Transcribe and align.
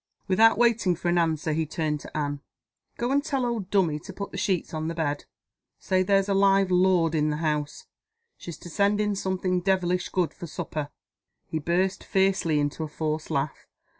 Without 0.27 0.57
waiting 0.57 0.95
for 0.95 1.09
an 1.09 1.19
answer, 1.19 1.53
he 1.53 1.67
turned 1.67 1.99
to 1.99 2.17
Anne. 2.17 2.41
"Go 2.97 3.11
and 3.11 3.23
tell 3.23 3.45
old 3.45 3.69
Dummy 3.69 3.99
to 3.99 4.11
put 4.11 4.31
the 4.31 4.35
sheets 4.39 4.73
on 4.73 4.87
the 4.87 4.95
bed. 4.95 5.25
Say 5.77 6.01
there's 6.01 6.27
a 6.27 6.33
live 6.33 6.71
lord 6.71 7.13
in 7.13 7.29
the 7.29 7.37
house 7.37 7.85
she's 8.35 8.57
to 8.57 8.69
send 8.71 8.99
in 8.99 9.15
something 9.15 9.61
devilish 9.61 10.09
good 10.09 10.33
for 10.33 10.47
supper!" 10.47 10.89
He 11.45 11.59
burst 11.59 12.03
fiercely 12.03 12.59
into 12.59 12.83
a 12.83 12.87
forced 12.87 13.29
laugh. 13.29 13.67